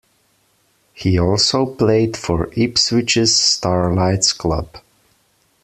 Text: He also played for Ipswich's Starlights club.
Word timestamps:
He 0.95 1.19
also 1.19 1.67
played 1.67 2.17
for 2.17 2.49
Ipswich's 2.53 3.35
Starlights 3.35 4.33
club. 4.33 4.79